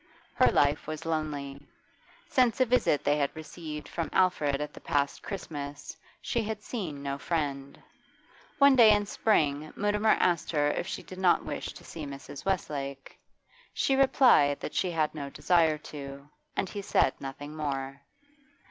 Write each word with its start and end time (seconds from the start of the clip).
Her 0.33 0.51
life 0.51 0.87
was 0.87 1.05
lonely; 1.05 1.61
since 2.27 2.59
a 2.59 2.65
visit 2.65 3.03
they 3.03 3.17
had 3.17 3.35
received 3.35 3.87
from 3.87 4.09
Alfred 4.13 4.59
at 4.59 4.73
the 4.73 4.79
past 4.81 5.21
Christmas 5.21 5.95
she 6.23 6.41
had 6.41 6.63
seen 6.63 7.03
no 7.03 7.19
friend. 7.19 7.79
One 8.57 8.75
day 8.75 8.89
in 8.93 9.05
spring 9.05 9.71
Mutimer 9.75 10.17
asked 10.19 10.49
her 10.53 10.71
if 10.71 10.87
she 10.87 11.03
did 11.03 11.19
not 11.19 11.45
wish 11.45 11.67
to 11.73 11.83
see 11.83 12.07
Mrs. 12.07 12.43
Westlake; 12.45 13.19
she 13.75 13.95
replied 13.95 14.59
that 14.61 14.73
she 14.73 14.89
had 14.89 15.13
no 15.13 15.29
desire 15.29 15.77
to, 15.93 16.27
and 16.57 16.67
he 16.67 16.81
said 16.81 17.13
nothing 17.21 17.55
more. 17.55 18.01